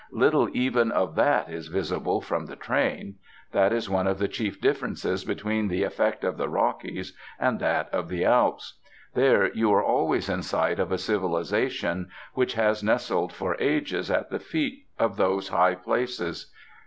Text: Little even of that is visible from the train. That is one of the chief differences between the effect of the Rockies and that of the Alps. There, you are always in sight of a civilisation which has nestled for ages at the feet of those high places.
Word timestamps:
Little 0.09 0.49
even 0.51 0.91
of 0.91 1.13
that 1.17 1.47
is 1.51 1.67
visible 1.67 2.21
from 2.21 2.47
the 2.47 2.55
train. 2.55 3.19
That 3.51 3.71
is 3.71 3.87
one 3.87 4.07
of 4.07 4.17
the 4.17 4.27
chief 4.27 4.59
differences 4.59 5.23
between 5.23 5.67
the 5.67 5.83
effect 5.83 6.23
of 6.23 6.37
the 6.37 6.49
Rockies 6.49 7.15
and 7.39 7.59
that 7.59 7.87
of 7.93 8.09
the 8.09 8.25
Alps. 8.25 8.79
There, 9.13 9.53
you 9.53 9.71
are 9.71 9.83
always 9.83 10.27
in 10.27 10.41
sight 10.41 10.79
of 10.79 10.91
a 10.91 10.97
civilisation 10.97 12.09
which 12.33 12.55
has 12.55 12.81
nestled 12.81 13.31
for 13.31 13.55
ages 13.59 14.09
at 14.09 14.31
the 14.31 14.39
feet 14.39 14.87
of 14.97 15.17
those 15.17 15.49
high 15.49 15.75
places. 15.75 16.51